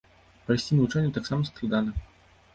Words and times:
Прайсці 0.47 0.71
навучанне 0.79 1.11
таксама 1.19 1.47
складана. 1.51 1.91